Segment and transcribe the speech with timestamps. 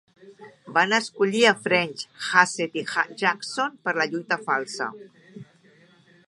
[0.77, 2.85] Van escollir a French, Hassett i
[3.23, 4.91] Jackson per la lluita falsa.